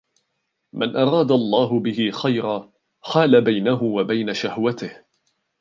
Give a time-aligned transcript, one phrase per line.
[0.73, 2.71] مَنْ أَرَادَ اللَّهُ بِهِ خَيْرًا
[3.03, 5.03] حَالَ بَيْنَهُ وَبَيْنَ شَهْوَتِهِ